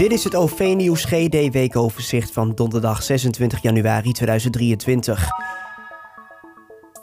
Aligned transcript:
Dit 0.00 0.12
is 0.12 0.24
het 0.24 0.34
OV-nieuws 0.34 1.04
GD 1.04 1.52
weekoverzicht 1.52 2.32
van 2.32 2.52
donderdag 2.54 3.02
26 3.02 3.62
januari 3.62 4.12
2023. 4.12 5.28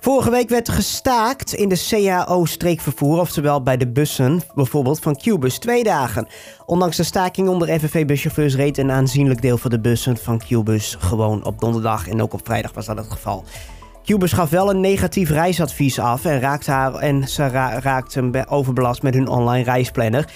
Vorige 0.00 0.30
week 0.30 0.48
werd 0.48 0.68
gestaakt 0.68 1.54
in 1.54 1.68
de 1.68 1.86
CAO-streekvervoer, 1.88 3.20
oftewel 3.20 3.62
bij 3.62 3.76
de 3.76 3.88
bussen, 3.88 4.42
bijvoorbeeld 4.54 5.00
van 5.00 5.16
Qbus, 5.16 5.58
twee 5.58 5.82
dagen. 5.84 6.26
Ondanks 6.66 6.96
de 6.96 7.02
staking 7.02 7.48
onder 7.48 7.80
FNV-buschauffeurs 7.80 8.56
reed 8.56 8.78
een 8.78 8.90
aanzienlijk 8.90 9.42
deel 9.42 9.58
van 9.58 9.70
de 9.70 9.80
bussen 9.80 10.16
van 10.16 10.38
Qbus 10.38 10.96
gewoon 10.98 11.44
op 11.44 11.60
donderdag 11.60 12.08
en 12.08 12.22
ook 12.22 12.32
op 12.32 12.40
vrijdag 12.44 12.72
was 12.72 12.86
dat 12.86 12.96
het 12.96 13.10
geval. 13.10 13.44
Qbus 14.04 14.32
gaf 14.32 14.50
wel 14.50 14.70
een 14.70 14.80
negatief 14.80 15.30
reisadvies 15.30 15.98
af 15.98 16.24
en, 16.24 16.40
raakte 16.40 16.70
haar, 16.70 16.94
en 16.94 17.28
ze 17.28 17.48
raakten 17.80 18.48
overbelast 18.48 19.02
met 19.02 19.14
hun 19.14 19.28
online 19.28 19.64
reisplanner. 19.64 20.32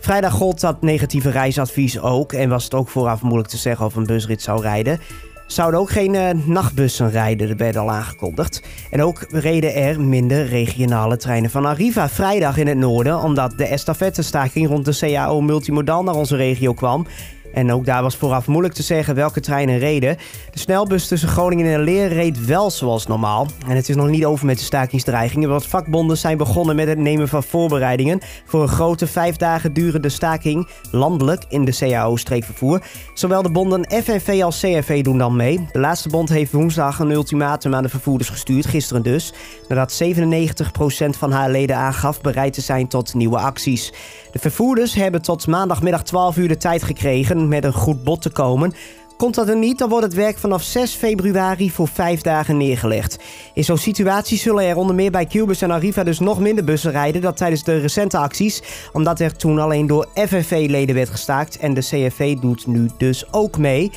Vrijdag 0.00 0.32
gold 0.32 0.60
dat 0.60 0.82
negatieve 0.82 1.30
reisadvies 1.30 2.00
ook 2.00 2.32
en 2.32 2.48
was 2.48 2.64
het 2.64 2.74
ook 2.74 2.88
vooraf 2.88 3.22
moeilijk 3.22 3.48
te 3.48 3.56
zeggen 3.56 3.86
of 3.86 3.94
een 3.94 4.06
busrit 4.06 4.42
zou 4.42 4.62
rijden. 4.62 5.00
Zouden 5.46 5.80
ook 5.80 5.90
geen 5.90 6.14
uh, 6.14 6.30
nachtbussen 6.44 7.10
rijden, 7.10 7.48
dat 7.48 7.58
werd 7.58 7.76
al 7.76 7.90
aangekondigd. 7.90 8.62
En 8.90 9.02
ook 9.02 9.26
reden 9.28 9.74
er 9.74 10.00
minder 10.00 10.46
regionale 10.46 11.16
treinen 11.16 11.50
van 11.50 11.64
Arriva 11.64 12.08
vrijdag 12.08 12.56
in 12.56 12.66
het 12.66 12.78
noorden, 12.78 13.22
omdat 13.22 13.58
de 13.58 13.66
estafette-staking 13.66 14.68
rond 14.68 14.84
de 14.84 14.98
CAO 14.98 15.40
Multimodal 15.40 16.02
naar 16.02 16.14
onze 16.14 16.36
regio 16.36 16.72
kwam. 16.72 17.06
En 17.52 17.72
ook 17.72 17.84
daar 17.84 18.02
was 18.02 18.16
vooraf 18.16 18.46
moeilijk 18.46 18.74
te 18.74 18.82
zeggen 18.82 19.14
welke 19.14 19.40
treinen 19.40 19.78
reden. 19.78 20.16
De 20.50 20.58
snelbus 20.58 21.08
tussen 21.08 21.28
Groningen 21.28 21.74
en 21.74 21.80
Leer 21.80 22.08
reed 22.08 22.44
wel 22.44 22.70
zoals 22.70 23.06
normaal. 23.06 23.46
En 23.68 23.76
het 23.76 23.88
is 23.88 23.96
nog 23.96 24.08
niet 24.08 24.24
over 24.24 24.46
met 24.46 24.58
de 24.58 24.64
stakingsdreigingen, 24.64 25.48
want 25.48 25.66
vakbonden 25.66 26.16
zijn 26.18 26.36
begonnen 26.36 26.76
met 26.76 26.88
het 26.88 26.98
nemen 26.98 27.28
van 27.28 27.42
voorbereidingen 27.42 28.20
voor 28.46 28.62
een 28.62 28.68
grote 28.68 29.06
vijf 29.06 29.36
dagen 29.36 29.72
durende 29.72 30.08
staking 30.08 30.68
landelijk 30.90 31.44
in 31.48 31.64
de 31.64 31.76
CAO-streekvervoer. 31.78 32.82
Zowel 33.14 33.42
de 33.42 33.50
bonden 33.50 33.90
FNV 34.04 34.40
als 34.44 34.60
CFV 34.60 35.02
doen 35.02 35.18
dan 35.18 35.36
mee. 35.36 35.66
De 35.72 35.78
laatste 35.78 36.08
bond 36.08 36.28
heeft 36.28 36.52
woensdag 36.52 36.98
een 36.98 37.10
ultimatum 37.10 37.74
aan 37.74 37.82
de 37.82 37.88
vervoerders 37.88 38.28
gestuurd, 38.28 38.66
gisteren 38.66 39.02
dus, 39.02 39.32
nadat 39.68 40.02
97% 40.02 41.08
van 41.08 41.32
haar 41.32 41.50
leden 41.50 41.76
aangaf 41.76 42.20
bereid 42.20 42.52
te 42.52 42.60
zijn 42.60 42.88
tot 42.88 43.14
nieuwe 43.14 43.38
acties. 43.38 43.92
De 44.32 44.38
vervoerders 44.38 44.94
hebben 44.94 45.22
tot 45.22 45.46
maandagmiddag 45.46 46.02
12 46.02 46.36
uur 46.36 46.48
de 46.48 46.56
tijd 46.56 46.82
gekregen 46.82 47.37
met 47.38 47.64
een 47.64 47.72
goed 47.72 48.04
bod 48.04 48.22
te 48.22 48.30
komen. 48.30 48.74
Komt 49.18 49.34
dat 49.34 49.48
er 49.48 49.56
niet, 49.56 49.78
dan 49.78 49.88
wordt 49.88 50.04
het 50.04 50.14
werk 50.14 50.38
vanaf 50.38 50.62
6 50.62 50.94
februari 50.94 51.70
voor 51.70 51.88
5 51.88 52.20
dagen 52.20 52.56
neergelegd. 52.56 53.18
In 53.54 53.64
zo'n 53.64 53.78
situatie 53.78 54.38
zullen 54.38 54.64
er 54.64 54.76
onder 54.76 54.94
meer 54.94 55.10
bij 55.10 55.26
Cubus 55.26 55.62
en 55.62 55.70
Arriva 55.70 56.04
dus 56.04 56.18
nog 56.18 56.40
minder 56.40 56.64
bussen 56.64 56.90
rijden 56.90 57.20
dan 57.20 57.34
tijdens 57.34 57.64
de 57.64 57.78
recente 57.78 58.18
acties, 58.18 58.62
omdat 58.92 59.20
er 59.20 59.36
toen 59.36 59.58
alleen 59.58 59.86
door 59.86 60.08
FNV-leden 60.14 60.94
werd 60.94 61.08
gestaakt 61.08 61.58
en 61.58 61.74
de 61.74 61.80
CFV 61.80 62.36
doet 62.36 62.66
nu 62.66 62.90
dus 62.98 63.32
ook 63.32 63.58
mee. 63.58 63.90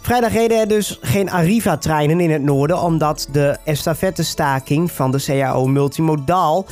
Vrijdag 0.00 0.32
reden 0.32 0.60
er 0.60 0.68
dus 0.68 0.98
geen 1.00 1.30
Arriva-treinen 1.30 2.20
in 2.20 2.30
het 2.30 2.42
noorden, 2.42 2.82
omdat 2.82 3.28
de 3.32 3.56
estafette-staking 3.64 4.92
van 4.92 5.10
de 5.10 5.22
CAO 5.24 5.66
Multimodaal 5.66 6.66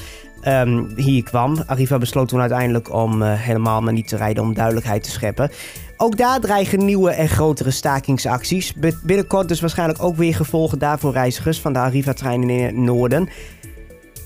um, 0.45 0.93
hier 0.97 1.23
kwam. 1.23 1.57
Arriva 1.67 1.99
besloot 1.99 2.29
toen 2.29 2.41
uiteindelijk 2.41 2.93
om 2.93 3.23
uh, 3.23 3.33
helemaal 3.35 3.81
maar 3.81 3.93
niet 3.93 4.09
te 4.09 4.17
rijden 4.17 4.43
om 4.43 4.55
duidelijkheid 4.55 5.03
te 5.03 5.11
scheppen. 5.11 5.51
Ook 5.97 6.17
daar 6.17 6.41
dreigen 6.41 6.85
nieuwe 6.85 7.11
en 7.11 7.29
grotere 7.29 7.71
stakingsacties. 7.71 8.75
Binnenkort 9.03 9.49
dus 9.49 9.61
waarschijnlijk 9.61 10.03
ook 10.03 10.17
weer 10.17 10.35
gevolgen 10.35 10.79
daarvoor 10.79 11.13
reizigers 11.13 11.61
van 11.61 11.73
de 11.73 11.79
Arriva-treinen 11.79 12.51
in 12.51 12.65
het 12.65 12.77
noorden. 12.77 13.29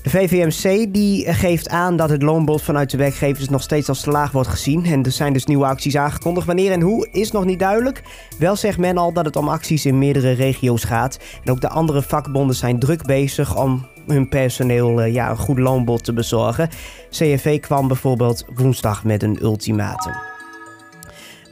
De 0.01 0.09
VVMC 0.09 0.93
die 0.93 1.33
geeft 1.33 1.69
aan 1.69 1.95
dat 1.95 2.09
het 2.09 2.21
loonbod 2.21 2.61
vanuit 2.61 2.89
de 2.89 2.97
werkgevers 2.97 3.49
nog 3.49 3.61
steeds 3.61 3.89
als 3.89 4.01
te 4.01 4.11
laag 4.11 4.31
wordt 4.31 4.49
gezien. 4.49 4.85
En 4.85 5.03
er 5.03 5.11
zijn 5.11 5.33
dus 5.33 5.45
nieuwe 5.45 5.65
acties 5.65 5.97
aangekondigd. 5.97 6.47
Wanneer 6.47 6.71
en 6.71 6.81
hoe 6.81 7.07
is 7.11 7.31
nog 7.31 7.45
niet 7.45 7.59
duidelijk. 7.59 8.03
Wel 8.37 8.55
zegt 8.55 8.77
men 8.77 8.97
al 8.97 9.13
dat 9.13 9.25
het 9.25 9.35
om 9.35 9.49
acties 9.49 9.85
in 9.85 9.97
meerdere 9.97 10.31
regio's 10.31 10.83
gaat. 10.83 11.19
En 11.43 11.51
ook 11.51 11.61
de 11.61 11.69
andere 11.69 12.01
vakbonden 12.01 12.55
zijn 12.55 12.79
druk 12.79 13.05
bezig 13.05 13.57
om 13.57 13.85
hun 14.07 14.29
personeel 14.29 15.01
eh, 15.01 15.13
ja, 15.13 15.29
een 15.29 15.37
goed 15.37 15.59
loonbod 15.59 16.03
te 16.03 16.13
bezorgen. 16.13 16.69
CFV 17.09 17.59
kwam 17.59 17.87
bijvoorbeeld 17.87 18.45
woensdag 18.55 19.03
met 19.03 19.23
een 19.23 19.37
ultimatum. 19.41 20.13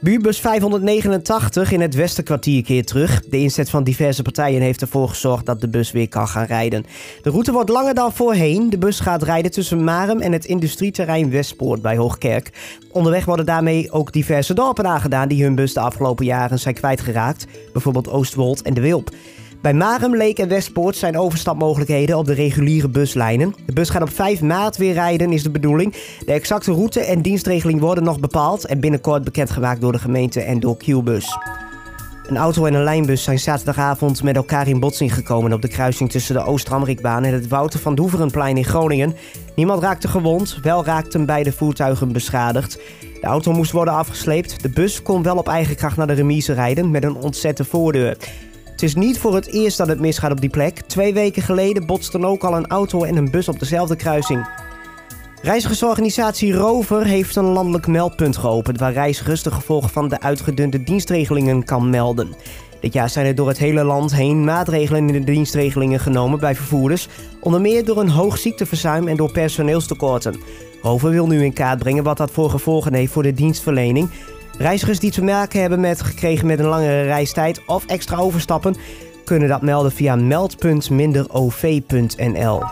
Buurbus 0.02 0.40
589 0.40 1.72
in 1.72 1.80
het 1.80 1.94
Westerkwartier 1.94 2.62
keert 2.62 2.86
terug. 2.86 3.22
De 3.24 3.38
inzet 3.38 3.70
van 3.70 3.84
diverse 3.84 4.22
partijen 4.22 4.60
heeft 4.60 4.80
ervoor 4.80 5.08
gezorgd 5.08 5.46
dat 5.46 5.60
de 5.60 5.68
bus 5.68 5.92
weer 5.92 6.08
kan 6.08 6.28
gaan 6.28 6.44
rijden. 6.44 6.86
De 7.22 7.30
route 7.30 7.52
wordt 7.52 7.70
langer 7.70 7.94
dan 7.94 8.12
voorheen. 8.12 8.70
De 8.70 8.78
bus 8.78 9.00
gaat 9.00 9.22
rijden 9.22 9.50
tussen 9.50 9.84
Marem 9.84 10.20
en 10.20 10.32
het 10.32 10.44
industrieterrein 10.44 11.30
Westpoort 11.30 11.82
bij 11.82 11.96
Hoogkerk. 11.96 12.52
Onderweg 12.92 13.24
worden 13.24 13.46
daarmee 13.46 13.90
ook 13.90 14.12
diverse 14.12 14.54
dorpen 14.54 14.86
aangedaan 14.86 15.28
die 15.28 15.42
hun 15.42 15.54
bus 15.54 15.74
de 15.74 15.80
afgelopen 15.80 16.24
jaren 16.24 16.58
zijn 16.58 16.74
kwijtgeraakt. 16.74 17.46
Bijvoorbeeld 17.72 18.08
Oostwold 18.08 18.62
en 18.62 18.74
De 18.74 18.80
Wilp. 18.80 19.10
Bij 19.62 19.74
Marem, 19.74 20.16
Leek 20.16 20.38
en 20.38 20.48
Westpoort 20.48 20.96
zijn 20.96 21.18
overstapmogelijkheden 21.18 22.18
op 22.18 22.24
de 22.24 22.32
reguliere 22.32 22.88
buslijnen. 22.88 23.54
De 23.66 23.72
bus 23.72 23.90
gaat 23.90 24.02
op 24.02 24.10
5 24.10 24.40
maart 24.40 24.76
weer 24.76 24.92
rijden, 24.92 25.32
is 25.32 25.42
de 25.42 25.50
bedoeling. 25.50 25.94
De 26.24 26.32
exacte 26.32 26.72
route 26.72 27.00
en 27.00 27.22
dienstregeling 27.22 27.80
worden 27.80 28.04
nog 28.04 28.20
bepaald 28.20 28.66
en 28.66 28.80
binnenkort 28.80 29.24
bekendgemaakt 29.24 29.80
door 29.80 29.92
de 29.92 29.98
gemeente 29.98 30.40
en 30.40 30.60
door 30.60 30.76
Qbus. 30.76 31.38
Een 32.26 32.36
auto 32.36 32.64
en 32.64 32.74
een 32.74 32.82
lijnbus 32.82 33.22
zijn 33.22 33.38
zaterdagavond 33.38 34.22
met 34.22 34.36
elkaar 34.36 34.68
in 34.68 34.80
botsing 34.80 35.14
gekomen 35.14 35.52
op 35.52 35.62
de 35.62 35.68
kruising 35.68 36.10
tussen 36.10 36.34
de 36.34 36.44
Oost-Ramrikbaan 36.44 37.24
en 37.24 37.32
het 37.32 37.48
Wouter 37.48 37.80
van 37.80 37.94
Doeverenplein 37.94 38.56
in 38.56 38.64
Groningen. 38.64 39.14
Niemand 39.56 39.82
raakte 39.82 40.08
gewond, 40.08 40.58
wel 40.62 40.84
raakten 40.84 41.26
beide 41.26 41.52
voertuigen 41.52 42.12
beschadigd. 42.12 42.78
De 43.20 43.26
auto 43.26 43.52
moest 43.52 43.72
worden 43.72 43.94
afgesleept. 43.94 44.62
De 44.62 44.70
bus 44.70 45.02
kon 45.02 45.22
wel 45.22 45.36
op 45.36 45.48
eigen 45.48 45.76
kracht 45.76 45.96
naar 45.96 46.06
de 46.06 46.12
remise 46.12 46.52
rijden 46.52 46.90
met 46.90 47.04
een 47.04 47.16
ontzette 47.16 47.64
voordeur. 47.64 48.16
Het 48.80 48.88
is 48.88 48.94
niet 48.94 49.18
voor 49.18 49.34
het 49.34 49.46
eerst 49.46 49.76
dat 49.76 49.88
het 49.88 50.00
misgaat 50.00 50.30
op 50.30 50.40
die 50.40 50.50
plek. 50.50 50.80
Twee 50.80 51.14
weken 51.14 51.42
geleden 51.42 51.86
botsten 51.86 52.24
ook 52.24 52.44
al 52.44 52.56
een 52.56 52.66
auto 52.66 53.04
en 53.04 53.16
een 53.16 53.30
bus 53.30 53.48
op 53.48 53.58
dezelfde 53.58 53.96
kruising. 53.96 54.48
Reizigersorganisatie 55.42 56.52
Rover 56.52 57.04
heeft 57.04 57.36
een 57.36 57.44
landelijk 57.44 57.86
meldpunt 57.86 58.36
geopend 58.36 58.78
waar 58.78 58.92
reizigers 58.92 59.42
de 59.42 59.50
gevolgen 59.50 59.90
van 59.90 60.08
de 60.08 60.20
uitgedunde 60.20 60.82
dienstregelingen 60.82 61.64
kan 61.64 61.90
melden. 61.90 62.34
Dit 62.80 62.92
jaar 62.92 63.10
zijn 63.10 63.26
er 63.26 63.34
door 63.34 63.48
het 63.48 63.58
hele 63.58 63.84
land 63.84 64.14
heen 64.14 64.44
maatregelen 64.44 65.08
in 65.08 65.12
de 65.12 65.32
dienstregelingen 65.32 66.00
genomen 66.00 66.40
bij 66.40 66.54
vervoerders, 66.54 67.08
onder 67.40 67.60
meer 67.60 67.84
door 67.84 68.00
een 68.00 68.10
hoog 68.10 68.38
ziekteverzuim 68.38 69.08
en 69.08 69.16
door 69.16 69.32
personeelstekorten. 69.32 70.40
Rover 70.82 71.10
wil 71.10 71.26
nu 71.26 71.44
in 71.44 71.52
kaart 71.52 71.78
brengen 71.78 72.04
wat 72.04 72.16
dat 72.16 72.30
voor 72.30 72.50
gevolgen 72.50 72.94
heeft 72.94 73.12
voor 73.12 73.22
de 73.22 73.32
dienstverlening 73.32 74.10
Reizigers 74.60 74.98
die 74.98 75.10
te 75.10 75.22
maken 75.22 75.60
hebben 75.60 75.80
met 75.80 76.02
gekregen 76.02 76.46
met 76.46 76.58
een 76.58 76.66
langere 76.66 77.02
reistijd 77.02 77.62
of 77.66 77.86
extra 77.86 78.16
overstappen, 78.16 78.76
kunnen 79.24 79.48
dat 79.48 79.62
melden 79.62 79.92
via 79.92 80.16
meld.minderov.nl. 80.16 82.62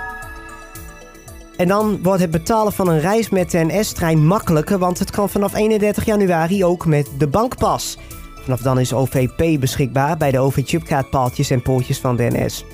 En 1.56 1.69
dan 1.69 2.03
wordt 2.03 2.21
het 2.21 2.31
betalen 2.31 2.72
van 2.72 2.88
een 2.88 3.00
reis 3.00 3.28
met 3.28 3.50
de 3.50 3.65
NS-trein 3.65 4.27
makkelijker, 4.27 4.78
want 4.78 4.98
het 4.98 5.10
kan 5.10 5.28
vanaf 5.28 5.54
31 5.54 6.04
januari 6.04 6.65
ook 6.65 6.87
met 6.87 7.09
de 7.19 7.27
bankpas. 7.27 7.98
Vanaf 8.43 8.60
dan 8.60 8.78
is 8.78 8.93
OVP 8.93 9.60
beschikbaar 9.60 10.16
bij 10.16 10.31
de 10.31 10.38
OV-chipkaartpaaltjes 10.38 11.50
en 11.50 11.62
poortjes 11.62 11.98
van 11.98 12.16
de 12.16 12.28
NS. 12.31 12.65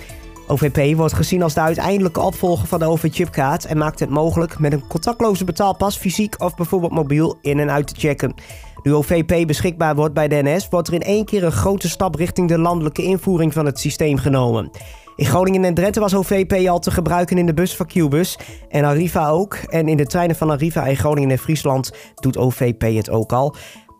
OVP 0.46 0.96
wordt 0.96 1.14
gezien 1.14 1.42
als 1.42 1.54
de 1.54 1.60
uiteindelijke 1.60 2.20
opvolger 2.20 2.66
van 2.66 2.78
de 2.78 2.84
OV-chipkaart 2.84 3.64
en 3.64 3.78
maakt 3.78 4.00
het 4.00 4.10
mogelijk 4.10 4.58
met 4.58 4.72
een 4.72 4.86
contactloze 4.86 5.44
betaalpas 5.44 5.96
fysiek 5.96 6.42
of 6.42 6.54
bijvoorbeeld 6.54 6.92
mobiel 6.92 7.38
in 7.40 7.58
en 7.58 7.70
uit 7.70 7.86
te 7.86 7.94
checken. 8.00 8.34
Nu 8.82 8.94
OVP 8.94 9.46
beschikbaar 9.46 9.94
wordt 9.94 10.14
bij 10.14 10.28
de 10.28 10.40
NS, 10.42 10.68
wordt 10.68 10.88
er 10.88 10.94
in 10.94 11.00
één 11.00 11.24
keer 11.24 11.44
een 11.44 11.52
grote 11.52 11.88
stap 11.88 12.14
richting 12.14 12.48
de 12.48 12.58
landelijke 12.58 13.02
invoering 13.02 13.52
van 13.52 13.66
het 13.66 13.78
systeem 13.78 14.18
genomen. 14.18 14.70
In 15.16 15.26
Groningen 15.26 15.64
en 15.64 15.74
Drenthe 15.74 16.00
was 16.00 16.14
OVP 16.14 16.68
al 16.68 16.78
te 16.78 16.90
gebruiken 16.90 17.38
in 17.38 17.46
de 17.46 17.54
bus 17.54 17.76
van 17.76 17.86
Qbus 17.86 18.38
en 18.68 18.84
Arriva 18.84 19.28
ook. 19.28 19.54
En 19.54 19.88
in 19.88 19.96
de 19.96 20.06
treinen 20.06 20.36
van 20.36 20.50
Arriva 20.50 20.86
in 20.86 20.96
Groningen 20.96 21.30
en 21.30 21.38
Friesland 21.38 21.92
doet 22.14 22.36
OVP 22.36 22.82
het 22.82 23.10
ook 23.10 23.32
al. 23.32 23.54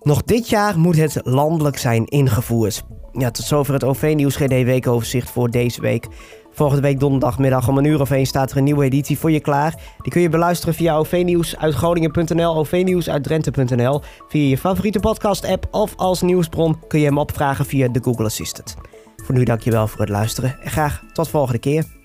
Nog 0.04 0.22
dit 0.22 0.48
jaar 0.48 0.78
moet 0.78 0.96
het 0.96 1.20
landelijk 1.22 1.78
zijn 1.78 2.06
ingevoerd. 2.06 2.84
Ja, 3.12 3.30
tot 3.30 3.44
zover 3.44 3.72
het 3.72 3.84
OV-nieuws 3.84 4.36
GD 4.36 4.48
weekoverzicht 4.48 5.30
voor 5.30 5.50
deze 5.50 5.80
week. 5.80 6.06
Volgende 6.52 6.82
week 6.82 7.00
donderdagmiddag 7.00 7.68
om 7.68 7.78
een 7.78 7.84
uur 7.84 8.00
of 8.00 8.10
één 8.10 8.26
staat 8.26 8.50
er 8.50 8.56
een 8.56 8.64
nieuwe 8.64 8.84
editie 8.84 9.18
voor 9.18 9.30
je 9.30 9.40
klaar. 9.40 9.74
Die 10.02 10.12
kun 10.12 10.20
je 10.20 10.28
beluisteren 10.28 10.74
via 10.74 10.96
OV-nieuws 10.96 11.56
uit 11.56 11.74
Groningen.nl, 11.74 12.56
OV-nieuws 12.56 13.10
uit 13.10 13.22
Drenthe.nl, 13.22 14.00
via 14.28 14.48
je 14.48 14.58
favoriete 14.58 15.00
podcast-app 15.00 15.66
of 15.70 15.96
als 15.96 16.22
nieuwsbron 16.22 16.78
kun 16.88 17.00
je 17.00 17.06
hem 17.06 17.18
opvragen 17.18 17.66
via 17.66 17.88
de 17.88 18.02
Google 18.02 18.24
Assistant. 18.24 18.74
Voor 19.16 19.34
nu 19.34 19.44
dankjewel 19.44 19.88
voor 19.88 20.00
het 20.00 20.08
luisteren 20.08 20.56
en 20.62 20.70
graag 20.70 21.02
tot 21.12 21.28
volgende 21.28 21.60
keer. 21.60 22.03